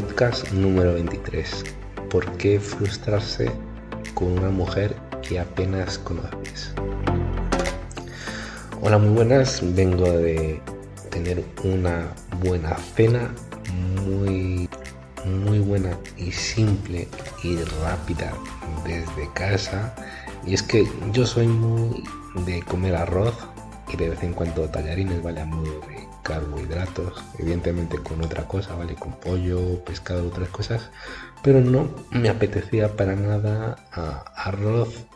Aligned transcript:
podcast 0.00 0.52
número 0.52 0.94
23. 0.94 1.64
¿Por 2.08 2.30
qué 2.36 2.60
frustrarse 2.60 3.50
con 4.14 4.38
una 4.38 4.48
mujer 4.48 4.94
que 5.26 5.40
apenas 5.40 5.98
conoces? 5.98 6.72
Hola, 8.80 8.98
muy 8.98 9.08
buenas. 9.08 9.60
Vengo 9.74 10.08
de 10.08 10.60
tener 11.10 11.42
una 11.64 12.14
buena 12.44 12.76
cena, 12.76 13.34
muy, 14.06 14.68
muy 15.24 15.58
buena 15.58 15.98
y 16.16 16.30
simple 16.30 17.08
y 17.42 17.56
rápida 17.82 18.32
desde 18.84 19.28
casa. 19.34 19.92
Y 20.46 20.54
es 20.54 20.62
que 20.62 20.86
yo 21.12 21.26
soy 21.26 21.48
muy 21.48 22.04
de 22.46 22.62
comer 22.62 22.94
arroz 22.94 23.34
y 23.92 23.96
de 23.96 24.10
vez 24.10 24.22
en 24.22 24.32
cuando 24.32 24.68
tallarines, 24.68 25.20
¿vale? 25.24 25.44
Modo 25.44 25.80
de 25.88 26.07
carbohidratos, 26.28 27.24
evidentemente 27.38 27.96
con 27.98 28.22
otra 28.22 28.46
cosa, 28.46 28.74
¿vale? 28.74 28.94
Con 28.94 29.18
pollo, 29.18 29.82
pescado, 29.84 30.28
otras 30.28 30.50
cosas, 30.50 30.90
pero 31.42 31.60
no 31.62 31.94
me 32.10 32.28
apetecía 32.28 32.96
para 32.96 33.16
nada 33.16 33.76
arroz 34.36 35.06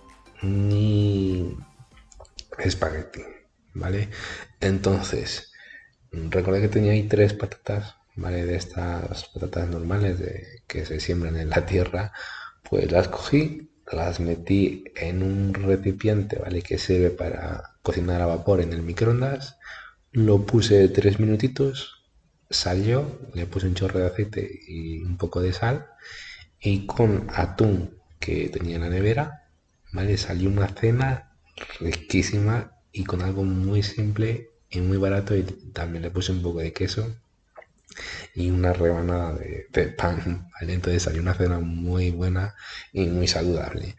ni 0.40 1.54
espagueti, 2.58 3.22
¿vale? 3.74 4.08
Entonces, 4.60 5.52
recordé 6.10 6.62
que 6.62 6.68
tenía 6.68 6.92
ahí 6.92 7.02
tres 7.02 7.34
patatas, 7.34 7.96
¿vale? 8.16 8.46
De 8.46 8.56
estas 8.56 9.26
patatas 9.34 9.68
normales 9.68 10.18
de, 10.18 10.62
que 10.66 10.86
se 10.86 10.98
siembran 10.98 11.36
en 11.36 11.50
la 11.50 11.66
tierra, 11.66 12.12
pues 12.68 12.90
las 12.90 13.08
cogí, 13.08 13.70
las 13.92 14.18
metí 14.18 14.84
en 14.96 15.22
un 15.22 15.52
recipiente, 15.52 16.38
¿vale? 16.38 16.62
Que 16.62 16.78
sirve 16.78 17.10
para 17.10 17.74
cocinar 17.82 18.22
a 18.22 18.26
vapor 18.26 18.62
en 18.62 18.72
el 18.72 18.82
microondas 18.82 19.58
lo 20.12 20.44
puse 20.44 20.88
tres 20.88 21.18
minutitos, 21.18 22.02
salió, 22.50 23.18
le 23.34 23.46
puse 23.46 23.66
un 23.66 23.74
chorro 23.74 23.98
de 24.00 24.06
aceite 24.06 24.60
y 24.68 24.98
un 24.98 25.16
poco 25.16 25.40
de 25.40 25.52
sal 25.52 25.86
y 26.60 26.86
con 26.86 27.28
atún 27.34 27.96
que 28.20 28.48
tenía 28.50 28.76
en 28.76 28.82
la 28.82 28.90
nevera, 28.90 29.48
¿vale? 29.92 30.16
Salió 30.18 30.50
una 30.50 30.68
cena 30.68 31.32
riquísima 31.80 32.76
y 32.92 33.04
con 33.04 33.22
algo 33.22 33.42
muy 33.44 33.82
simple 33.82 34.50
y 34.70 34.80
muy 34.80 34.98
barato 34.98 35.34
y 35.36 35.42
también 35.42 36.02
le 36.02 36.10
puse 36.10 36.32
un 36.32 36.42
poco 36.42 36.60
de 36.60 36.72
queso 36.72 37.16
y 38.34 38.50
una 38.50 38.72
rebanada 38.72 39.34
de, 39.34 39.88
pan, 39.96 40.48
¿vale? 40.52 40.74
Entonces 40.74 41.02
salió 41.02 41.22
una 41.22 41.34
cena 41.34 41.58
muy 41.58 42.10
buena 42.10 42.54
y 42.92 43.06
muy 43.06 43.28
saludable. 43.28 43.96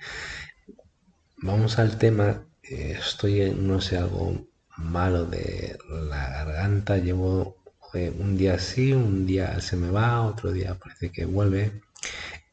Vamos 1.38 1.80
al 1.80 1.98
tema, 1.98 2.45
eh, 2.64 2.98
estoy 3.00 3.52
no 3.52 3.81
sé, 3.81 3.98
algo 3.98 4.48
malo 4.78 5.26
de 5.26 5.78
la 5.90 6.30
garganta. 6.30 6.98
Llevo 6.98 7.64
un 7.94 8.38
día 8.38 8.56
así, 8.56 8.94
un 8.94 9.26
día 9.26 9.60
se 9.62 9.76
me 9.76 9.92
va, 9.92 10.22
otro 10.24 10.52
día 10.52 10.80
parece 10.80 11.12
que 11.12 11.26
vuelve. 11.26 11.82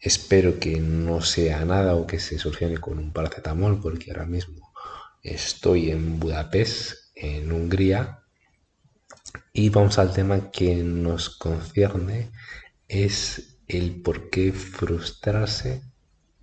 Espero 0.01 0.59
que 0.59 0.81
no 0.81 1.21
sea 1.23 1.65
nada 1.65 1.95
o 1.95 2.07
que 2.07 2.21
se 2.21 2.39
solucione 2.39 2.79
con 2.79 2.99
un 2.99 3.13
paracetamol 3.13 3.81
porque 3.81 4.11
ahora 4.11 4.27
mismo 4.27 4.73
estoy 5.23 5.91
en 5.91 6.19
Budapest, 6.21 6.95
en 7.15 7.53
Hungría. 7.53 8.25
Y 9.53 9.69
vamos 9.69 9.99
al 9.99 10.13
tema 10.13 10.51
que 10.51 10.77
nos 10.77 11.31
concierne, 11.31 12.31
es 12.89 13.59
el 13.69 14.03
por 14.03 14.31
qué 14.31 14.53
frustrarse 14.53 15.83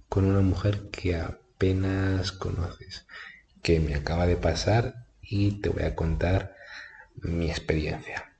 con 0.09 0.25
una 0.25 0.41
mujer 0.41 0.89
que 0.89 1.15
apenas 1.15 2.31
conoces, 2.31 3.05
que 3.61 3.79
me 3.79 3.95
acaba 3.95 4.25
de 4.27 4.37
pasar 4.37 5.06
y 5.29 5.51
te 5.61 5.69
voy 5.69 5.83
a 5.83 5.95
contar 5.95 6.55
mi 7.15 7.49
experiencia. 7.49 8.31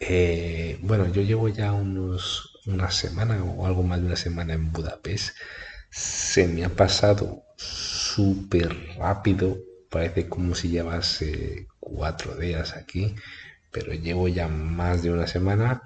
Eh, 0.00 0.78
bueno, 0.82 1.06
yo 1.10 1.22
llevo 1.22 1.48
ya 1.48 1.72
unos, 1.72 2.58
una 2.66 2.90
semana 2.90 3.42
o 3.42 3.66
algo 3.66 3.82
más 3.82 4.00
de 4.00 4.06
una 4.06 4.16
semana 4.16 4.54
en 4.54 4.72
Budapest. 4.72 5.36
Se 5.90 6.46
me 6.48 6.64
ha 6.64 6.68
pasado 6.68 7.44
súper 7.56 8.76
rápido. 8.98 9.58
Parece 9.90 10.28
como 10.28 10.54
si 10.54 10.68
llevase 10.68 11.68
cuatro 11.80 12.34
días 12.36 12.76
aquí, 12.76 13.14
pero 13.70 13.92
llevo 13.94 14.28
ya 14.28 14.48
más 14.48 15.02
de 15.02 15.12
una 15.12 15.26
semana. 15.26 15.82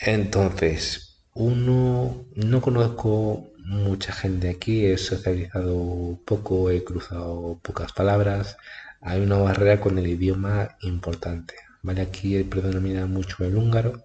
Entonces, 0.00 1.22
uno, 1.34 2.26
no 2.34 2.60
conozco 2.60 3.53
mucha 3.64 4.12
gente 4.12 4.48
aquí, 4.50 4.86
he 4.86 4.98
socializado 4.98 6.18
poco, 6.24 6.70
he 6.70 6.84
cruzado 6.84 7.58
pocas 7.62 7.92
palabras, 7.92 8.56
hay 9.00 9.20
una 9.22 9.38
barrera 9.38 9.80
con 9.80 9.98
el 9.98 10.06
idioma 10.06 10.76
importante. 10.82 11.54
¿vale? 11.82 12.02
Aquí 12.02 12.42
predomina 12.44 13.06
mucho 13.06 13.44
el 13.44 13.56
húngaro, 13.56 14.04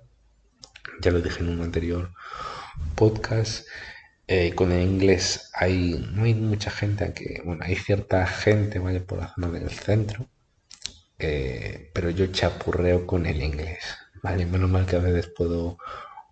ya 1.01 1.11
lo 1.11 1.21
dije 1.21 1.41
en 1.41 1.49
un 1.49 1.61
anterior 1.61 2.11
podcast. 2.95 3.67
Eh, 4.27 4.53
con 4.53 4.71
el 4.71 4.83
inglés 4.83 5.49
hay, 5.55 6.07
no 6.13 6.23
hay 6.23 6.35
mucha 6.35 6.69
gente, 6.69 7.03
aunque 7.03 7.41
bueno, 7.43 7.63
hay 7.65 7.75
cierta 7.75 8.27
gente 8.27 8.77
¿vale? 8.79 8.99
por 9.01 9.17
la 9.19 9.33
zona 9.33 9.49
del 9.49 9.69
centro, 9.71 10.29
eh, 11.17 11.89
pero 11.93 12.11
yo 12.11 12.27
chapurreo 12.27 13.07
con 13.07 13.25
el 13.25 13.41
inglés. 13.41 13.79
¿vale? 14.21 14.45
Menos 14.45 14.69
mal 14.69 14.85
que 14.85 14.97
a 14.97 14.99
veces 14.99 15.27
puedo 15.35 15.77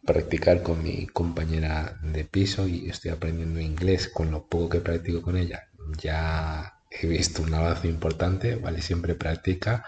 practicar 0.07 0.63
con 0.63 0.81
mi 0.81 1.05
compañera 1.05 1.99
de 2.01 2.23
piso 2.23 2.67
y 2.67 2.89
estoy 2.89 3.11
aprendiendo 3.11 3.59
inglés 3.59 4.07
con 4.07 4.31
lo 4.31 4.47
poco 4.47 4.69
que 4.69 4.79
practico 4.79 5.21
con 5.21 5.37
ella. 5.37 5.67
Ya 6.01 6.79
he 6.89 7.05
visto 7.05 7.43
un 7.43 7.53
avance 7.53 7.87
importante, 7.87 8.55
¿vale? 8.55 8.81
Siempre 8.81 9.13
practica. 9.13 9.85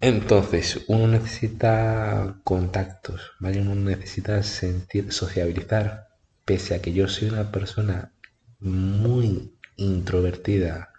Entonces, 0.00 0.80
uno 0.88 1.06
necesita 1.06 2.40
contactos, 2.44 3.32
¿vale? 3.38 3.60
Uno 3.60 3.76
necesita 3.76 4.42
sentir, 4.42 5.12
sociabilizar, 5.12 6.08
pese 6.44 6.74
a 6.74 6.82
que 6.82 6.92
yo 6.92 7.08
soy 7.08 7.28
una 7.28 7.50
persona 7.50 8.12
muy 8.58 9.56
introvertida 9.76 10.90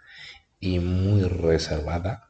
y 0.58 0.78
muy 0.78 1.22
reservada, 1.24 2.27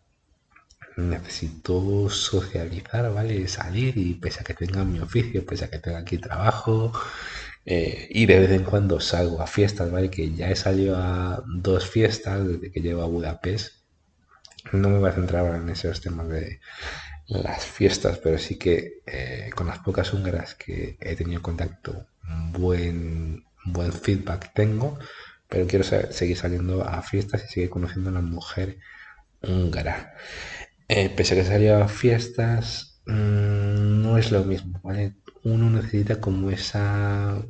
necesito 0.99 2.09
socializar, 2.11 3.13
¿vale? 3.13 3.49
Salir 3.49 3.97
y 3.97 4.15
pese 4.15 4.41
a 4.41 4.45
que 4.45 4.55
tenga 4.55 4.85
mi 4.85 4.99
oficio, 5.01 5.47
pese 5.47 5.65
a 5.67 5.71
que 5.71 5.79
tenga 5.79 5.99
aquí 5.99 6.19
trabajo, 6.19 6.93
eh, 7.65 8.09
y 8.11 8.27
de 8.27 8.39
vez 8.41 8.51
en 8.51 8.65
cuando 8.65 9.01
salgo 9.01 9.41
a 9.41 9.47
fiestas, 9.47 9.91
¿vale? 9.91 10.11
Que 10.11 10.33
ya 10.35 10.51
he 10.51 10.57
salido 10.57 10.97
a 10.97 11.43
dos 11.47 11.89
fiestas 11.89 12.47
desde 12.47 12.71
que 12.73 12.81
llego 12.81 13.03
a 13.03 13.07
Budapest. 13.07 13.85
No 14.73 14.89
me 14.89 14.99
voy 14.99 15.09
a 15.11 15.13
centrar 15.13 15.55
en 15.55 15.69
esos 15.69 16.01
temas 16.01 16.29
de 16.29 16.61
las 17.29 17.65
fiestas, 17.67 18.19
pero 18.19 18.39
sí 18.39 18.59
que 18.59 19.03
eh, 19.07 19.51
con 19.55 19.67
las 19.67 19.79
pocas 19.81 20.13
húngaras 20.13 20.55
que 20.55 20.97
he 21.01 21.15
tenido 21.15 21.43
contacto, 21.43 22.07
buen, 22.53 23.45
buen 23.67 23.93
feedback 23.93 24.53
tengo, 24.55 24.99
pero 25.49 25.67
quiero 25.67 25.85
seguir 25.85 26.37
saliendo 26.37 26.85
a 26.85 27.03
fiestas 27.03 27.45
y 27.45 27.49
seguir 27.49 27.71
conociendo 27.71 28.11
a 28.11 28.15
la 28.15 28.21
mujer 28.23 28.79
húngara. 29.43 30.15
Eh, 30.89 31.11
pese 31.17 31.35
a 31.35 31.37
que 31.37 31.45
salía 31.45 31.85
a 31.85 31.89
fiestas, 31.89 33.01
mm, 33.07 34.03
no 34.03 34.19
es 34.19 34.31
lo 34.33 34.45
mismo, 34.45 34.81
¿vale? 34.83 35.15
Uno 35.45 35.71
necesita 35.71 36.21
como 36.21 36.51
esa 36.51 37.43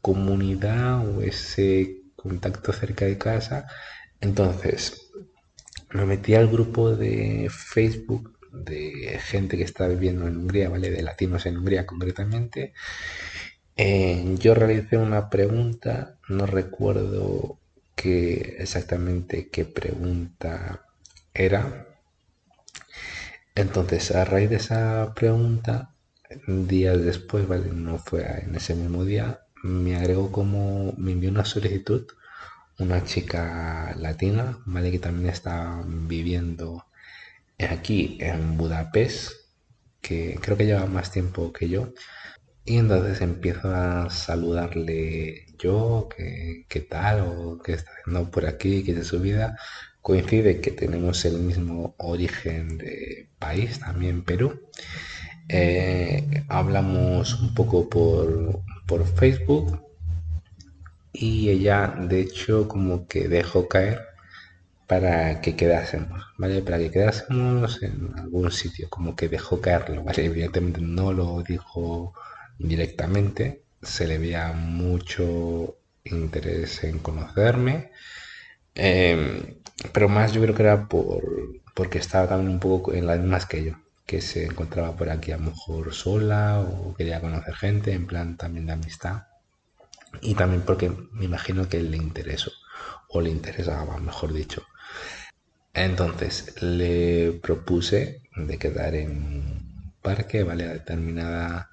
comunidad 0.00 1.06
o 1.08 1.22
ese 1.22 2.02
contacto 2.16 2.72
cerca 2.72 3.04
de 3.06 3.18
casa. 3.18 3.66
Entonces, 4.20 5.10
me 5.92 6.04
metí 6.06 6.34
al 6.34 6.48
grupo 6.48 6.94
de 6.94 7.48
Facebook 7.50 8.38
de 8.52 9.18
gente 9.20 9.56
que 9.56 9.64
está 9.64 9.88
viviendo 9.88 10.26
en 10.26 10.36
Hungría, 10.38 10.68
¿vale? 10.68 10.90
De 10.90 11.02
latinos 11.02 11.46
en 11.46 11.58
Hungría 11.58 11.86
concretamente. 11.86 12.72
Eh, 13.76 14.36
yo 14.38 14.54
realicé 14.54 14.96
una 14.96 15.28
pregunta, 15.30 16.18
no 16.28 16.46
recuerdo 16.46 17.58
exactamente 18.06 19.48
qué 19.48 19.64
pregunta 19.64 20.84
era, 21.34 21.85
entonces, 23.56 24.12
a 24.12 24.24
raíz 24.24 24.50
de 24.50 24.56
esa 24.56 25.14
pregunta, 25.14 25.94
días 26.46 27.02
después, 27.02 27.48
¿vale? 27.48 27.70
No 27.72 27.98
fue 27.98 28.24
en 28.44 28.54
ese 28.54 28.74
mismo 28.74 29.04
día, 29.04 29.40
me 29.64 29.96
agregó 29.96 30.30
como, 30.30 30.92
me 30.96 31.12
envió 31.12 31.30
una 31.30 31.44
solicitud 31.44 32.06
una 32.78 33.04
chica 33.04 33.94
latina, 33.98 34.58
¿vale? 34.66 34.90
Que 34.90 34.98
también 34.98 35.30
está 35.30 35.82
viviendo 35.86 36.84
aquí 37.58 38.18
en 38.20 38.56
Budapest, 38.56 39.32
que 40.00 40.38
creo 40.42 40.56
que 40.56 40.66
lleva 40.66 40.86
más 40.86 41.10
tiempo 41.10 41.52
que 41.52 41.68
yo. 41.68 41.92
Y 42.64 42.78
entonces 42.78 43.20
empiezo 43.20 43.74
a 43.74 44.10
saludarle 44.10 45.46
yo, 45.58 46.08
qué 46.16 46.80
tal, 46.90 47.20
o 47.20 47.58
qué 47.62 47.74
está 47.74 47.92
haciendo 47.92 48.30
por 48.30 48.46
aquí, 48.46 48.84
qué 48.84 48.92
es 48.92 49.06
su 49.06 49.20
vida 49.20 49.58
coincide 50.06 50.60
que 50.60 50.70
tenemos 50.70 51.24
el 51.24 51.38
mismo 51.40 51.96
origen 51.98 52.78
de 52.78 53.28
país, 53.40 53.80
también 53.80 54.22
Perú. 54.22 54.48
Eh, 55.48 56.44
hablamos 56.48 57.34
un 57.40 57.52
poco 57.54 57.88
por, 57.88 58.60
por 58.86 59.04
Facebook 59.04 59.82
y 61.12 61.48
ella 61.48 61.92
de 62.08 62.20
hecho 62.20 62.68
como 62.68 63.08
que 63.08 63.26
dejó 63.26 63.66
caer 63.66 64.00
para 64.86 65.40
que 65.40 65.56
quedásemos, 65.56 66.22
¿vale? 66.38 66.62
Para 66.62 66.78
que 66.78 66.92
quedásemos 66.92 67.82
en 67.82 68.12
algún 68.16 68.52
sitio, 68.52 68.88
como 68.88 69.16
que 69.16 69.28
dejó 69.28 69.60
caerlo, 69.60 70.04
¿vale? 70.04 70.24
Evidentemente 70.24 70.80
no 70.82 71.12
lo 71.12 71.42
dijo 71.42 72.14
directamente, 72.60 73.62
se 73.82 74.06
le 74.06 74.18
veía 74.18 74.52
mucho 74.52 75.78
interés 76.04 76.84
en 76.84 77.00
conocerme, 77.00 77.90
em, 78.76 79.56
pero 79.92 80.08
más 80.08 80.32
yo 80.32 80.40
creo 80.42 80.54
que 80.54 80.62
era 80.62 80.88
por, 80.88 81.22
porque 81.74 81.98
estaba 81.98 82.28
también 82.28 82.52
un 82.52 82.60
poco 82.60 82.94
en 82.94 83.06
las 83.06 83.18
mismas 83.18 83.46
que 83.46 83.64
yo, 83.64 83.74
que 84.06 84.20
se 84.20 84.44
encontraba 84.46 84.96
por 84.96 85.10
aquí 85.10 85.32
a 85.32 85.38
lo 85.38 85.44
mejor 85.44 85.94
sola 85.94 86.60
o 86.60 86.94
quería 86.94 87.20
conocer 87.20 87.54
gente, 87.54 87.92
en 87.92 88.06
plan 88.06 88.36
también 88.36 88.66
de 88.66 88.72
amistad, 88.72 89.24
y 90.20 90.34
también 90.34 90.62
porque 90.62 90.90
me 91.12 91.24
imagino 91.26 91.68
que 91.68 91.80
le 91.82 91.96
interesó, 91.96 92.52
o 93.08 93.20
le 93.20 93.30
interesaba, 93.30 93.98
mejor 93.98 94.32
dicho. 94.32 94.62
Entonces 95.74 96.60
le 96.62 97.32
propuse 97.42 98.22
de 98.34 98.58
quedar 98.58 98.94
en 98.96 99.10
un 99.10 99.92
parque, 100.02 100.42
¿vale? 100.42 100.64
A 100.64 100.72
determinada 100.72 101.70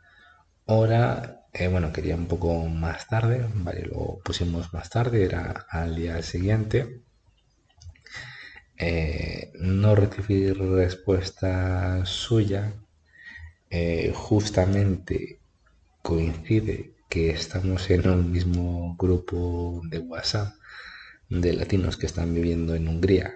hora. 0.66 1.42
Eh, 1.54 1.68
bueno, 1.70 1.94
quería 1.94 2.16
un 2.16 2.28
poco 2.28 2.68
más 2.68 3.08
tarde, 3.08 3.48
¿vale? 3.56 3.84
Lo 3.86 4.20
pusimos 4.24 4.74
más 4.74 4.90
tarde, 4.90 5.26
era 5.26 5.66
al 5.70 5.96
día 5.96 6.22
siguiente. 6.24 7.02
Eh, 8.88 9.52
no 9.60 9.90
recibí 9.96 10.52
respuesta 10.54 12.06
suya. 12.06 12.64
Eh, 13.70 14.12
justamente 14.16 15.40
coincide 16.02 16.78
que 17.10 17.32
estamos 17.32 17.90
en 17.90 18.08
un 18.10 18.32
mismo 18.32 18.96
grupo 18.98 19.82
de 19.92 20.00
WhatsApp 20.00 20.50
de 21.30 21.54
latinos 21.54 21.98
que 21.98 22.08
están 22.08 22.34
viviendo 22.36 22.76
en 22.76 22.88
Hungría 22.90 23.34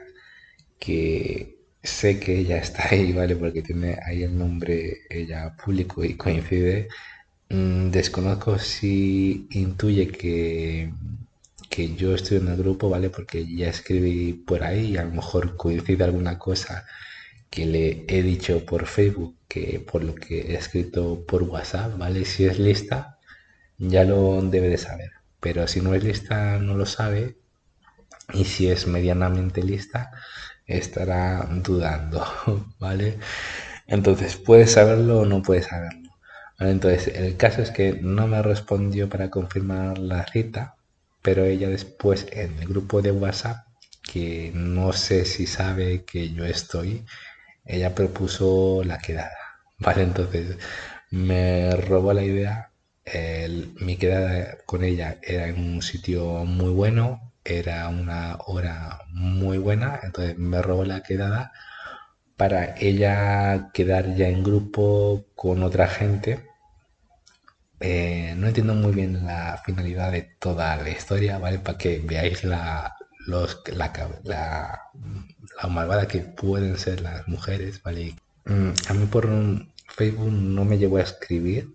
que 0.79 1.57
sé 1.83 2.19
que 2.19 2.37
ella 2.39 2.57
está 2.59 2.89
ahí, 2.89 3.13
¿vale? 3.19 3.35
Porque 3.35 3.61
tiene 3.63 3.97
ahí 4.05 4.23
el 4.23 4.37
nombre 4.37 5.01
ella 5.09 5.55
público 5.63 6.03
y 6.03 6.15
coincide. 6.15 6.87
Mm, 7.49 7.91
desconozco 7.91 8.59
si 8.59 9.47
intuye 9.51 10.07
que, 10.09 10.91
que 11.77 11.93
yo 11.95 12.15
estoy 12.15 12.37
en 12.37 12.47
el 12.47 12.57
grupo, 12.57 12.89
¿vale? 12.89 13.11
Porque 13.11 13.45
ya 13.45 13.69
escribí 13.69 14.33
por 14.33 14.63
ahí 14.63 14.93
y 14.93 14.97
a 14.97 15.03
lo 15.03 15.11
mejor 15.11 15.55
coincide 15.55 16.03
alguna 16.03 16.39
cosa 16.39 16.87
que 17.51 17.67
le 17.67 18.03
he 18.07 18.23
dicho 18.23 18.65
por 18.65 18.87
Facebook 18.87 19.35
que 19.47 19.79
por 19.79 20.03
lo 20.03 20.15
que 20.15 20.39
he 20.39 20.55
escrito 20.55 21.23
por 21.27 21.43
WhatsApp, 21.43 21.95
¿vale? 21.99 22.25
Si 22.25 22.45
es 22.45 22.57
lista, 22.57 23.19
ya 23.77 24.05
lo 24.05 24.41
debe 24.41 24.69
de 24.69 24.79
saber. 24.79 25.11
Pero 25.39 25.67
si 25.67 25.81
no 25.81 25.93
es 25.93 26.03
lista, 26.03 26.57
no 26.57 26.73
lo 26.75 26.87
sabe. 26.87 27.37
Y 28.33 28.45
si 28.45 28.69
es 28.69 28.87
medianamente 28.87 29.61
lista, 29.61 30.11
estará 30.65 31.47
dudando, 31.63 32.25
¿vale? 32.79 33.19
Entonces, 33.85 34.35
¿puedes 34.35 34.71
saberlo 34.71 35.19
o 35.19 35.25
no 35.25 35.43
puedes 35.43 35.67
saberlo? 35.67 36.09
Entonces, 36.59 37.09
el 37.15 37.37
caso 37.37 37.61
es 37.61 37.69
que 37.69 37.99
no 38.01 38.27
me 38.27 38.41
respondió 38.41 39.09
para 39.09 39.29
confirmar 39.29 39.99
la 39.99 40.25
cita, 40.25 40.76
pero 41.27 41.43
ella 41.43 41.67
después 41.67 42.25
en 42.31 42.57
el 42.57 42.69
grupo 42.69 43.01
de 43.01 43.11
WhatsApp, 43.11 43.67
que 44.01 44.49
no 44.55 44.93
sé 44.93 45.25
si 45.25 45.45
sabe 45.45 46.05
que 46.05 46.29
yo 46.29 46.45
estoy, 46.45 47.03
ella 47.65 47.93
propuso 47.93 48.81
la 48.85 48.97
quedada, 48.99 49.37
¿vale? 49.77 50.03
Entonces, 50.03 50.57
me 51.11 51.75
robó 51.75 52.13
la 52.13 52.23
idea. 52.23 52.71
mi 53.81 53.97
quedada 53.97 54.57
con 54.65 54.85
ella 54.85 55.17
era 55.21 55.49
en 55.49 55.59
un 55.59 55.81
sitio 55.81 56.45
muy 56.45 56.71
bueno, 56.71 57.33
era 57.43 57.89
una 57.89 58.37
hora 58.45 59.01
muy 59.09 59.57
buena, 59.57 59.99
entonces 60.03 60.37
me 60.37 60.61
robó 60.61 60.85
la 60.85 61.03
quedada 61.03 61.51
para 62.37 62.75
ella 62.79 63.71
quedar 63.73 64.15
ya 64.15 64.29
en 64.29 64.43
grupo 64.43 65.25
con 65.35 65.61
otra 65.63 65.87
gente. 65.89 66.46
Eh, 67.79 68.33
no 68.37 68.47
entiendo 68.47 68.73
muy 68.73 68.91
bien 68.93 69.25
la 69.25 69.61
finalidad 69.65 70.11
de 70.11 70.23
toda 70.39 70.75
la 70.77 70.89
historia, 70.89 71.37
¿vale? 71.37 71.59
Para 71.59 71.77
que 71.77 71.99
veáis 71.99 72.43
la, 72.43 72.95
los, 73.27 73.61
la, 73.67 73.91
la, 74.23 74.81
malvada 75.69 76.07
que 76.07 76.19
pueden 76.21 76.77
ser 76.77 77.01
las 77.01 77.27
mujeres, 77.27 77.81
¿vale? 77.83 78.15
Mm, 78.45 78.71
a 78.89 78.93
mí 78.93 79.05
por 79.07 79.27
Facebook 79.89 80.31
no 80.31 80.65
me 80.65 80.77
llevó 80.77 80.97
a 80.97 81.01
escribir. 81.03 81.69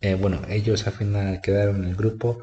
Eh, 0.00 0.14
bueno, 0.14 0.42
ellos 0.48 0.86
al 0.86 0.92
final 0.94 1.40
quedaron 1.40 1.84
en 1.84 1.90
el 1.90 1.96
grupo. 1.96 2.42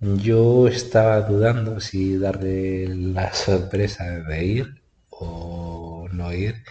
Yo 0.00 0.68
estaba 0.68 1.20
dudando 1.22 1.80
si 1.80 2.18
darle 2.18 2.88
la 2.88 3.32
sorpresa 3.34 4.04
de 4.04 4.44
ir 4.44 4.82
o 5.10 6.08
no 6.12 6.32
ir, 6.32 6.64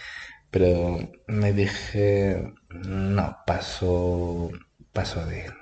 pero 0.50 1.10
me 1.26 1.52
dije, 1.52 2.52
no, 2.70 3.36
paso, 3.46 4.50
paso 4.92 5.24
de 5.26 5.52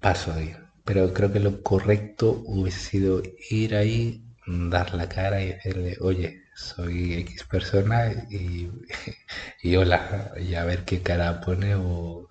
paso 0.00 0.32
de. 0.34 0.56
Pero 0.84 1.12
creo 1.14 1.32
que 1.32 1.40
lo 1.40 1.62
correcto 1.62 2.42
hubiese 2.46 2.80
sido 2.80 3.22
ir 3.50 3.74
ahí, 3.76 4.24
dar 4.46 4.94
la 4.94 5.08
cara 5.08 5.42
y 5.42 5.48
decirle, 5.52 5.96
oye, 6.00 6.42
soy 6.54 7.14
X 7.14 7.44
persona 7.44 8.12
y, 8.30 8.70
y 9.62 9.76
hola, 9.76 10.32
y 10.40 10.54
a 10.54 10.64
ver 10.64 10.84
qué 10.84 11.02
cara 11.02 11.40
pone 11.40 11.74
o, 11.76 12.28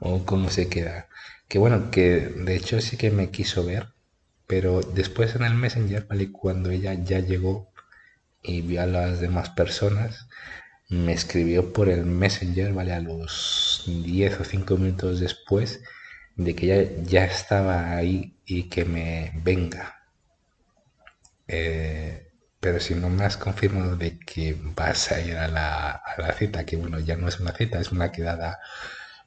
o 0.00 0.24
cómo 0.24 0.50
se 0.50 0.68
queda. 0.68 1.08
Que 1.48 1.58
bueno, 1.58 1.90
que 1.90 2.20
de 2.20 2.56
hecho 2.56 2.80
sí 2.80 2.96
que 2.96 3.10
me 3.10 3.30
quiso 3.30 3.64
ver 3.64 3.88
pero 4.48 4.80
después 4.80 5.36
en 5.36 5.44
el 5.44 5.54
Messenger, 5.54 6.06
¿vale? 6.08 6.32
Cuando 6.32 6.70
ella 6.70 6.94
ya 6.94 7.20
llegó 7.20 7.70
y 8.42 8.62
vio 8.62 8.82
a 8.82 8.86
las 8.86 9.20
demás 9.20 9.50
personas, 9.50 10.26
me 10.88 11.12
escribió 11.12 11.72
por 11.72 11.90
el 11.90 12.06
Messenger, 12.06 12.72
¿vale? 12.72 12.94
A 12.94 13.00
los 13.00 13.84
10 13.86 14.40
o 14.40 14.44
5 14.44 14.76
minutos 14.78 15.20
después 15.20 15.82
de 16.38 16.54
que 16.56 17.02
ya 17.04 17.24
estaba 17.26 17.94
ahí 17.96 18.38
y 18.46 18.70
que 18.70 18.86
me 18.86 19.32
venga. 19.44 19.94
Eh, 21.46 22.28
pero 22.60 22.80
si 22.80 22.94
no 22.94 23.08
me 23.08 23.24
has 23.24 23.36
confirmado 23.36 23.96
de 23.96 24.18
que 24.18 24.56
vas 24.76 25.12
a 25.12 25.20
ir 25.20 25.36
a 25.36 25.48
la, 25.48 25.90
a 25.92 26.20
la 26.20 26.32
cita, 26.32 26.64
que 26.66 26.76
bueno, 26.76 26.98
ya 27.00 27.16
no 27.16 27.28
es 27.28 27.40
una 27.40 27.52
cita, 27.54 27.80
es 27.80 27.92
una 27.92 28.12
quedada 28.12 28.58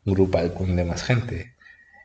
grupal 0.06 0.54
con 0.54 0.75
demás 0.75 1.04
gente. 1.04 1.56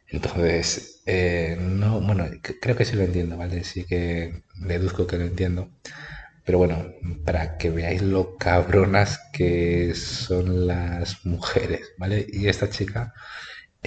Entonces, 0.08 1.02
eh, 1.06 1.56
no, 1.60 2.00
bueno, 2.00 2.26
creo 2.62 2.76
que 2.76 2.84
sí 2.86 2.96
lo 2.96 3.04
entiendo, 3.04 3.36
¿vale? 3.38 3.64
Sí 3.64 3.84
que 3.86 4.42
deduzco 4.56 5.06
que 5.06 5.18
lo 5.18 5.24
entiendo. 5.26 5.70
Pero 6.44 6.58
bueno, 6.58 6.92
para 7.24 7.58
que 7.58 7.70
veáis 7.70 8.02
lo 8.02 8.36
cabronas 8.38 9.20
que 9.32 9.94
son 9.94 10.66
las 10.66 11.24
mujeres, 11.26 11.92
¿vale? 11.98 12.26
Y 12.32 12.48
esta 12.48 12.70
chica 12.70 13.14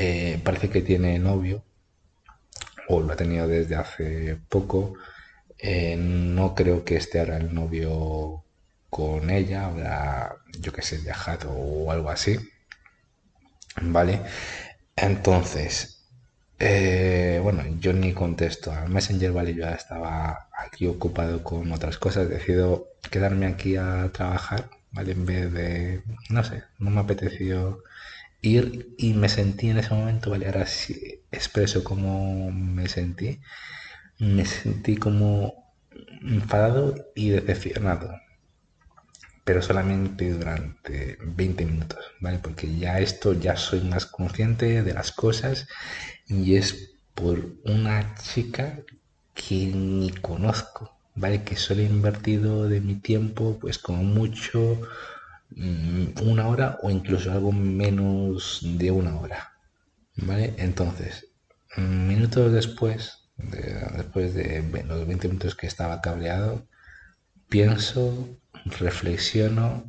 eh, 0.02 0.40
parece 0.44 0.70
que 0.70 0.82
tiene 0.82 1.20
novio, 1.20 1.64
o 2.88 3.02
lo 3.02 3.14
ha 3.14 3.16
tenido 3.18 3.48
desde 3.48 3.76
hace 3.76 4.38
poco. 4.50 4.96
Eh, 5.58 5.96
no 5.98 6.56
creo 6.56 6.86
que 6.86 6.96
esté 6.98 7.20
ahora 7.20 7.38
el 7.38 7.54
novio 7.54 8.44
con 8.90 9.30
ella, 9.30 9.66
habrá, 9.68 10.36
yo 10.60 10.72
que 10.74 10.82
sé, 10.84 10.98
viajado 11.00 11.52
o 11.52 11.92
algo 11.92 12.10
así, 12.10 12.38
¿vale? 13.82 14.22
Entonces, 14.96 16.06
eh, 16.60 17.40
bueno, 17.44 17.64
yo 17.80 17.94
ni 17.94 18.14
contesto 18.14 18.72
al 18.72 18.90
Messenger, 18.90 19.32
¿vale? 19.32 19.54
Yo 19.54 19.64
ya 19.64 19.74
estaba 19.74 20.50
aquí 20.58 20.88
ocupado 20.88 21.44
con 21.44 21.72
otras 21.72 21.98
cosas. 21.98 22.30
Decido 22.30 22.88
quedarme 23.12 23.48
aquí 23.48 23.76
a 23.78 24.10
trabajar, 24.14 24.70
¿vale? 24.92 25.12
En 25.14 25.26
vez 25.26 25.52
de, 25.54 26.04
no 26.30 26.44
sé, 26.44 26.64
no 26.80 26.90
me 26.92 27.02
apeteció 27.02 27.84
ir 28.42 28.96
y 28.98 29.14
me 29.14 29.30
sentí 29.30 29.70
en 29.70 29.80
ese 29.80 29.94
momento, 29.94 30.30
¿vale? 30.30 30.46
Ahora 30.48 30.66
sí 30.66 31.24
expreso 31.32 31.84
cómo 31.84 32.52
me 32.52 32.88
sentí. 32.88 33.40
Me 34.20 34.46
sentí 34.46 34.98
como 34.98 35.74
enfadado 36.22 36.96
y 37.16 37.30
decepcionado. 37.30 38.12
Pero 39.44 39.62
solamente 39.62 40.32
durante 40.32 41.18
20 41.22 41.66
minutos, 41.66 42.00
¿vale? 42.20 42.40
Porque 42.40 42.78
ya 42.78 43.00
esto, 43.00 43.34
ya 43.34 43.56
soy 43.56 43.82
más 43.82 44.06
consciente 44.06 44.84
de 44.84 44.94
las 44.94 45.12
cosas 45.12 45.68
y 46.28 46.56
es 46.56 46.94
por 47.16 47.56
una 47.66 48.16
chica 48.16 48.80
que 49.34 49.72
ni 49.74 50.12
conozco, 50.12 50.96
¿vale? 51.16 51.44
Que 51.44 51.56
solo 51.56 51.82
he 51.82 51.86
invertido 51.86 52.70
de 52.70 52.82
mi 52.82 52.96
tiempo, 52.96 53.58
pues 53.60 53.80
como 53.80 54.04
mucho 54.04 54.82
una 56.22 56.48
hora 56.48 56.78
o 56.82 56.90
incluso 56.90 57.32
algo 57.32 57.52
menos 57.52 58.60
de 58.64 58.92
una 58.92 59.20
hora, 59.20 59.54
¿vale? 60.16 60.54
Entonces, 60.58 61.28
minutos 61.78 62.52
después, 62.52 63.30
después 63.38 64.34
de 64.34 64.84
los 64.88 65.08
20 65.08 65.28
minutos 65.28 65.56
que 65.56 65.68
estaba 65.68 66.02
cableado, 66.02 66.66
pienso, 67.50 68.40
reflexiono 68.66 69.84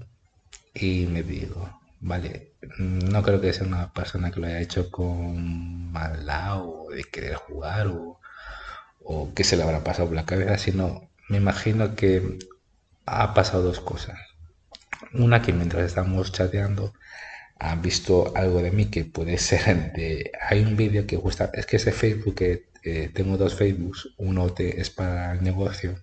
y 0.74 1.06
me 1.06 1.22
digo, 1.22 1.80
vale, 2.00 2.54
no 2.78 3.22
creo 3.22 3.40
que 3.40 3.52
sea 3.52 3.66
una 3.66 3.92
persona 3.92 4.30
que 4.30 4.40
lo 4.40 4.46
haya 4.46 4.60
hecho 4.60 4.90
con 4.90 5.92
maldad 5.92 6.62
o 6.62 6.90
de 6.90 7.04
querer 7.04 7.34
jugar 7.36 7.88
o, 7.88 8.18
que 9.34 9.44
se 9.44 9.56
le 9.56 9.64
habrá 9.64 9.82
pasado 9.82 10.08
por 10.08 10.16
la 10.16 10.24
cabeza, 10.24 10.56
sino 10.56 11.10
me 11.28 11.38
imagino 11.38 11.96
que 11.96 12.38
ha 13.06 13.34
pasado 13.34 13.62
dos 13.62 13.80
cosas. 13.80 14.18
Una 15.12 15.42
que 15.42 15.52
mientras 15.52 15.86
estamos 15.86 16.32
chateando 16.32 16.92
ha 17.58 17.76
visto 17.76 18.32
algo 18.36 18.62
de 18.62 18.70
mí 18.70 18.86
que 18.86 19.04
puede 19.04 19.38
ser 19.38 19.92
de... 19.92 20.32
Hay 20.48 20.62
un 20.62 20.76
vídeo 20.76 21.06
que 21.06 21.16
gusta... 21.16 21.50
Es 21.54 21.66
que 21.66 21.76
ese 21.76 21.92
Facebook 21.92 22.34
que 22.34 22.70
eh, 22.82 23.10
tengo 23.12 23.36
dos 23.36 23.54
Facebooks, 23.54 24.08
uno 24.16 24.52
es 24.56 24.90
para 24.90 25.32
el 25.32 25.42
negocio, 25.42 26.02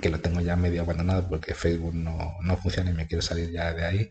que 0.00 0.08
lo 0.08 0.20
tengo 0.20 0.40
ya 0.40 0.56
medio 0.56 0.82
abandonado 0.82 1.28
porque 1.28 1.54
Facebook 1.54 1.94
no, 1.94 2.36
no 2.42 2.56
funciona 2.56 2.90
y 2.90 2.94
me 2.94 3.06
quiero 3.06 3.22
salir 3.22 3.50
ya 3.50 3.72
de 3.72 3.84
ahí. 3.84 4.10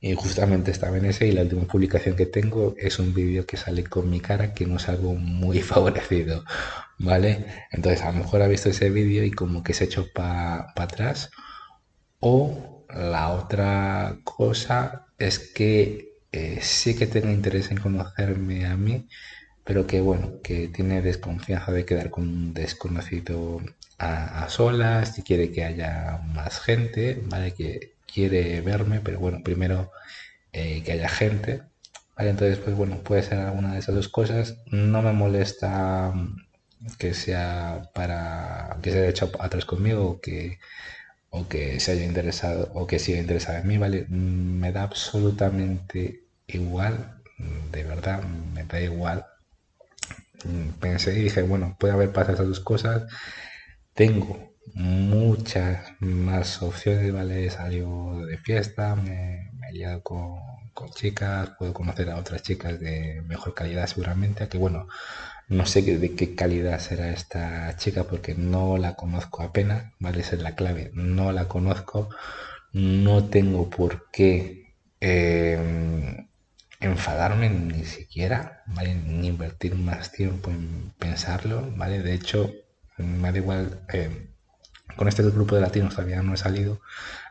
Y 0.00 0.14
justamente 0.14 0.70
estaba 0.70 0.96
en 0.96 1.04
ese 1.04 1.26
y 1.26 1.32
la 1.32 1.42
última 1.42 1.64
publicación 1.66 2.16
que 2.16 2.26
tengo 2.26 2.74
es 2.78 2.98
un 2.98 3.12
vídeo 3.12 3.44
que 3.46 3.58
sale 3.58 3.84
con 3.84 4.08
mi 4.08 4.20
cara 4.20 4.54
que 4.54 4.66
no 4.66 4.76
es 4.76 4.88
algo 4.88 5.14
muy 5.14 5.60
favorecido, 5.62 6.44
¿vale? 6.98 7.44
Entonces 7.70 8.02
a 8.02 8.12
lo 8.12 8.18
mejor 8.18 8.42
ha 8.42 8.48
visto 8.48 8.70
ese 8.70 8.90
vídeo 8.90 9.24
y 9.24 9.30
como 9.32 9.62
que 9.62 9.74
se 9.74 9.84
ha 9.84 9.86
hecho 9.88 10.06
para 10.12 10.72
atrás. 10.76 11.30
O 12.20 12.79
la 12.94 13.30
otra 13.32 14.18
cosa 14.24 15.06
es 15.18 15.38
que 15.38 16.10
eh, 16.32 16.58
sí 16.62 16.96
que 16.96 17.06
tiene 17.06 17.32
interés 17.32 17.70
en 17.70 17.78
conocerme 17.78 18.66
a 18.66 18.76
mí, 18.76 19.08
pero 19.64 19.86
que 19.86 20.00
bueno, 20.00 20.40
que 20.42 20.68
tiene 20.68 21.02
desconfianza 21.02 21.72
de 21.72 21.84
quedar 21.84 22.10
con 22.10 22.24
un 22.24 22.54
desconocido 22.54 23.60
a, 23.98 24.48
solas, 24.48 25.14
si 25.14 25.22
quiere 25.22 25.52
que 25.52 25.64
haya 25.64 26.20
más 26.34 26.60
gente, 26.60 27.22
¿vale? 27.26 27.52
Que 27.54 27.92
quiere 28.12 28.60
verme, 28.62 29.00
pero 29.00 29.20
bueno, 29.20 29.42
primero 29.44 29.92
eh, 30.52 30.82
que 30.84 30.92
haya 30.92 31.08
gente. 31.08 31.62
¿vale? 32.16 32.30
Entonces, 32.30 32.58
pues 32.58 32.76
bueno, 32.76 32.98
puede 32.98 33.22
ser 33.22 33.38
alguna 33.40 33.74
de 33.74 33.80
esas 33.80 33.94
dos 33.94 34.08
cosas. 34.08 34.56
No 34.66 35.02
me 35.02 35.12
molesta 35.12 36.12
mm, 36.14 36.36
que 36.98 37.14
sea 37.14 37.90
para 37.94 38.78
que 38.82 38.90
se 38.92 38.98
haya 39.00 39.08
hecho 39.10 39.30
atrás 39.40 39.64
conmigo 39.66 40.20
que, 40.20 40.58
o 41.30 41.48
que 41.48 41.80
se 41.80 41.92
haya 41.92 42.04
interesado 42.04 42.70
o 42.74 42.86
que 42.86 42.98
siga 42.98 43.18
interesado 43.18 43.58
en 43.58 43.68
mí, 43.68 43.78
¿vale? 43.78 44.06
Mm, 44.08 44.60
me 44.60 44.72
da 44.72 44.82
absolutamente 44.84 46.24
igual, 46.46 47.20
mm, 47.38 47.70
de 47.70 47.84
verdad, 47.84 48.22
me 48.54 48.64
da 48.64 48.80
igual. 48.80 49.26
Pensé 50.80 51.18
y 51.18 51.22
dije, 51.24 51.42
bueno, 51.42 51.76
puede 51.78 51.92
haber 51.92 52.12
pasado 52.12 52.34
esas 52.34 52.48
dos 52.48 52.60
cosas. 52.60 53.04
Tengo 53.94 54.54
muchas 54.74 55.92
más 56.00 56.62
opciones, 56.62 57.12
¿vale? 57.12 57.46
He 57.46 57.50
salido 57.50 58.26
de 58.26 58.38
fiesta, 58.38 58.96
me, 58.96 59.50
he 59.68 59.72
liado 59.72 60.02
con, 60.02 60.40
chicas, 60.94 61.50
puedo 61.58 61.74
conocer 61.74 62.10
a 62.10 62.16
otras 62.16 62.42
chicas 62.42 62.80
de 62.80 63.22
mejor 63.26 63.54
calidad 63.54 63.86
seguramente, 63.86 64.48
que 64.48 64.58
bueno, 64.58 64.86
no 65.50 65.66
sé 65.66 65.82
de 65.82 66.14
qué 66.14 66.34
calidad 66.36 66.78
será 66.80 67.10
esta 67.10 67.76
chica 67.76 68.04
porque 68.04 68.34
no 68.36 68.78
la 68.78 68.94
conozco 68.94 69.42
apenas, 69.42 69.92
¿vale? 69.98 70.20
Esa 70.20 70.36
es 70.36 70.42
la 70.42 70.54
clave, 70.54 70.92
no 70.94 71.32
la 71.32 71.48
conozco, 71.48 72.08
no 72.72 73.24
tengo 73.28 73.68
por 73.68 74.10
qué 74.12 74.74
em, 75.00 76.28
enfadarme 76.80 77.50
ni 77.50 77.84
siquiera, 77.84 78.62
¿vale? 78.66 78.94
Ni 78.94 79.26
invertir 79.28 79.74
más 79.74 80.12
tiempo 80.12 80.50
en 80.50 80.92
pensarlo, 80.98 81.68
¿vale? 81.76 82.00
De 82.02 82.14
hecho, 82.14 82.52
me 82.98 83.32
da 83.32 83.38
igual... 83.38 83.80
Em, 83.92 84.28
con 84.96 85.08
este 85.08 85.22
grupo 85.22 85.54
de 85.54 85.62
latinos 85.62 85.94
todavía 85.96 86.22
no 86.22 86.34
he 86.34 86.36
salido. 86.36 86.80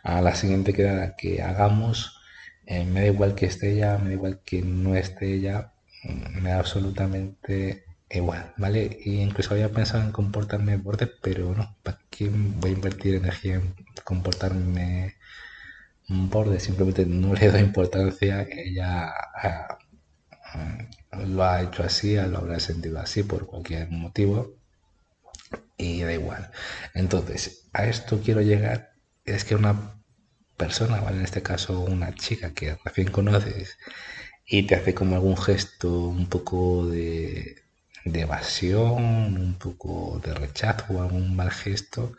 A 0.03 0.21
la 0.21 0.35
siguiente 0.35 0.73
quedada 0.73 1.15
que 1.15 1.41
hagamos, 1.41 2.19
eh, 2.65 2.83
me 2.85 3.01
da 3.01 3.07
igual 3.07 3.35
que 3.35 3.45
esté 3.45 3.73
ella, 3.73 3.97
me 3.97 4.09
da 4.09 4.13
igual 4.15 4.41
que 4.45 4.61
no 4.61 4.95
esté 4.95 5.33
ella, 5.35 5.73
me 6.41 6.49
da 6.51 6.59
absolutamente 6.59 7.85
igual, 8.09 8.53
¿vale? 8.57 8.99
Y 9.03 9.21
incluso 9.21 9.53
había 9.53 9.71
pensado 9.71 10.03
en 10.03 10.11
comportarme 10.11 10.77
borde, 10.77 11.07
pero 11.07 11.53
no, 11.55 11.77
¿para 11.83 11.99
qué 12.09 12.29
voy 12.31 12.71
a 12.71 12.73
invertir 12.73 13.15
energía 13.15 13.55
en 13.55 13.75
comportarme 14.03 15.15
borde? 16.07 16.59
Simplemente 16.59 17.05
no 17.05 17.33
le 17.33 17.51
doy 17.51 17.61
importancia, 17.61 18.47
ella 18.51 19.13
ah, 19.35 19.77
mm, 20.55 21.35
lo 21.35 21.43
ha 21.43 21.61
hecho 21.63 21.83
así, 21.83 22.15
lo 22.15 22.37
habrá 22.39 22.59
sentido 22.59 22.99
así 22.99 23.23
por 23.23 23.45
cualquier 23.47 23.89
motivo 23.91 24.55
y 25.77 26.01
da 26.03 26.13
igual. 26.13 26.51
Entonces, 26.93 27.69
a 27.73 27.85
esto 27.85 28.21
quiero 28.23 28.41
llegar, 28.41 28.93
es 29.25 29.45
que 29.45 29.55
una 29.55 30.01
persona, 30.57 31.01
¿vale? 31.01 31.17
En 31.19 31.23
este 31.25 31.41
caso 31.43 31.79
una 31.81 32.13
chica 32.15 32.53
que 32.53 32.77
recién 32.85 33.11
conoces 33.11 33.77
y 34.45 34.63
te 34.67 34.75
hace 34.75 34.93
como 34.95 35.15
algún 35.15 35.37
gesto 35.37 35.89
un 36.07 36.27
poco 36.29 36.87
de, 36.87 37.55
evasión, 38.05 39.37
un 39.37 39.55
poco 39.59 40.21
de 40.23 40.33
rechazo 40.33 41.01
algún 41.01 41.35
mal 41.35 41.51
gesto, 41.51 42.13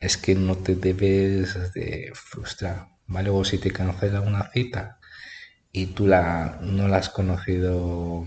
es 0.00 0.16
que 0.16 0.34
no 0.34 0.56
te 0.56 0.74
debes 0.76 1.72
de 1.74 2.12
frustrar, 2.14 2.88
¿vale? 3.06 3.30
O 3.30 3.44
si 3.44 3.58
te 3.58 3.70
cancela 3.72 4.20
una 4.20 4.50
cita 4.50 4.98
y 5.72 5.86
tú 5.86 6.06
la, 6.06 6.58
no 6.62 6.88
la 6.88 6.98
has 6.98 7.10
conocido, 7.10 8.24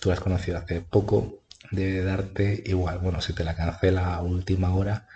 tú 0.00 0.08
la 0.08 0.14
has 0.14 0.20
conocido 0.20 0.58
hace 0.58 0.80
poco, 0.80 1.42
debe 1.70 2.02
darte 2.04 2.62
igual. 2.66 2.98
Bueno, 2.98 3.20
si 3.20 3.32
te 3.34 3.44
la 3.44 3.56
cancela 3.56 4.14
a 4.14 4.22
última 4.22 4.74
hora, 4.74 5.08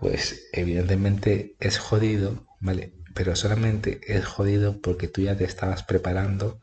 pues 0.00 0.48
evidentemente 0.52 1.56
es 1.60 1.78
jodido, 1.78 2.46
¿vale? 2.60 2.92
Pero 3.14 3.36
solamente 3.36 4.00
es 4.06 4.24
jodido 4.26 4.80
porque 4.80 5.08
tú 5.08 5.22
ya 5.22 5.36
te 5.36 5.44
estabas 5.44 5.82
preparando 5.82 6.60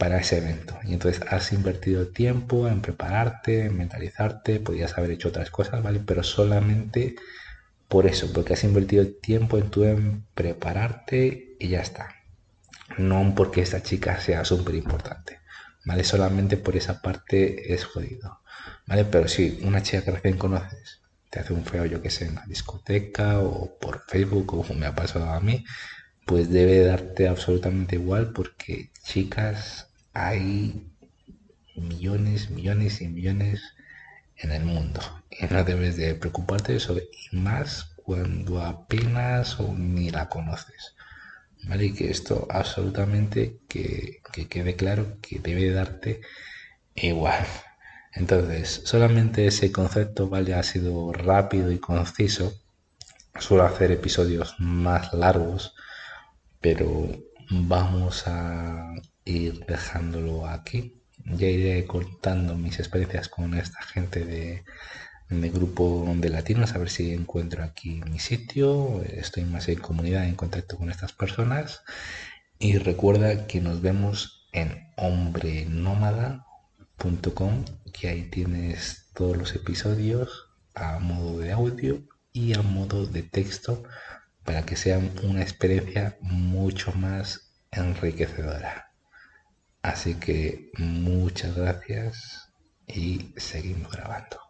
para 0.00 0.18
ese 0.18 0.38
evento. 0.38 0.76
Y 0.84 0.94
entonces 0.94 1.22
has 1.30 1.52
invertido 1.52 2.08
tiempo 2.08 2.66
en 2.68 2.80
prepararte, 2.80 3.66
en 3.66 3.76
mentalizarte, 3.76 4.58
podías 4.58 4.96
haber 4.98 5.12
hecho 5.12 5.28
otras 5.28 5.50
cosas, 5.50 5.82
¿vale? 5.82 6.00
Pero 6.04 6.22
solamente 6.24 7.14
por 7.88 8.06
eso, 8.06 8.32
porque 8.32 8.54
has 8.54 8.64
invertido 8.64 9.06
tiempo 9.06 9.58
en 9.58 9.70
tu 9.70 9.84
en 9.84 10.24
prepararte 10.34 11.56
y 11.60 11.68
ya 11.68 11.80
está. 11.80 12.16
No 12.98 13.34
porque 13.36 13.62
esta 13.62 13.82
chica 13.82 14.18
sea 14.20 14.44
súper 14.44 14.74
importante. 14.74 15.40
¿vale? 15.84 16.04
Solamente 16.04 16.56
por 16.56 16.76
esa 16.76 17.00
parte 17.02 17.72
es 17.74 17.84
jodido, 17.84 18.40
¿vale? 18.86 19.04
Pero 19.04 19.28
si 19.28 19.60
una 19.62 19.82
chica 19.82 20.02
que 20.04 20.10
recién 20.12 20.38
conoces 20.38 21.00
te 21.30 21.40
hace 21.40 21.52
un 21.52 21.64
feo, 21.64 21.84
yo 21.86 22.02
que 22.02 22.10
sé, 22.10 22.26
en 22.26 22.34
la 22.36 22.44
discoteca 22.46 23.38
o 23.40 23.78
por 23.78 24.04
Facebook, 24.06 24.46
como 24.46 24.74
me 24.74 24.86
ha 24.86 24.94
pasado 24.94 25.30
a 25.30 25.40
mí, 25.40 25.64
pues 26.26 26.50
debe 26.50 26.80
darte 26.84 27.28
absolutamente 27.28 27.96
igual 27.96 28.32
porque 28.32 28.90
chicas 29.04 29.89
hay 30.12 30.86
millones, 31.76 32.50
millones 32.50 33.00
y 33.00 33.08
millones 33.08 33.62
en 34.36 34.52
el 34.52 34.64
mundo 34.64 35.00
y 35.30 35.46
no 35.52 35.64
debes 35.64 35.96
de 35.96 36.14
preocuparte 36.14 36.72
de 36.72 36.78
eso 36.78 36.96
y 36.98 37.36
más 37.36 37.92
cuando 37.96 38.62
apenas 38.62 39.60
o 39.60 39.74
ni 39.74 40.10
la 40.10 40.28
conoces. 40.28 40.94
¿vale? 41.64 41.86
Y 41.86 41.92
que 41.92 42.10
esto 42.10 42.46
absolutamente 42.50 43.58
que, 43.68 44.22
quede 44.48 44.76
claro 44.76 45.18
que 45.20 45.38
debe 45.38 45.70
darte 45.70 46.20
igual. 46.94 47.46
Entonces, 48.14 48.82
solamente 48.84 49.46
ese 49.46 49.70
concepto, 49.70 50.28
¿vale? 50.28 50.54
Ha 50.54 50.62
sido 50.62 51.12
rápido 51.12 51.70
y 51.70 51.78
conciso. 51.78 52.52
Suelo 53.38 53.64
hacer 53.64 53.92
episodios 53.92 54.56
más 54.58 55.12
largos, 55.14 55.74
pero 56.60 57.08
vamos 57.50 58.24
a 58.26 58.92
ir 59.30 59.64
dejándolo 59.66 60.46
aquí. 60.46 61.02
Ya 61.24 61.48
iré 61.48 61.86
contando 61.86 62.54
mis 62.56 62.78
experiencias 62.78 63.28
con 63.28 63.54
esta 63.54 63.82
gente 63.82 64.24
de, 64.24 64.64
mi 65.28 65.48
grupo 65.48 66.12
de 66.16 66.28
latinos 66.28 66.74
a 66.74 66.78
ver 66.78 66.90
si 66.90 67.14
encuentro 67.14 67.62
aquí 67.62 68.02
mi 68.10 68.18
sitio. 68.18 69.00
Estoy 69.02 69.44
más 69.44 69.68
en 69.68 69.78
comunidad, 69.78 70.26
en 70.26 70.34
contacto 70.34 70.76
con 70.76 70.90
estas 70.90 71.12
personas. 71.12 71.82
Y 72.58 72.78
recuerda 72.78 73.46
que 73.46 73.60
nos 73.60 73.80
vemos 73.80 74.48
en 74.52 74.88
hombrenómada.com, 74.96 77.64
que 77.92 78.08
ahí 78.08 78.24
tienes 78.24 79.10
todos 79.14 79.36
los 79.36 79.54
episodios 79.54 80.48
a 80.74 80.98
modo 80.98 81.38
de 81.38 81.52
audio 81.52 82.02
y 82.32 82.54
a 82.54 82.62
modo 82.62 83.06
de 83.06 83.22
texto 83.22 83.84
para 84.44 84.64
que 84.64 84.76
sea 84.76 85.00
una 85.22 85.42
experiencia 85.42 86.16
mucho 86.20 86.92
más 86.92 87.52
enriquecedora. 87.70 88.89
Así 89.82 90.14
que 90.16 90.70
muchas 90.78 91.56
gracias 91.56 92.52
y 92.86 93.32
seguimos 93.36 93.90
grabando. 93.92 94.49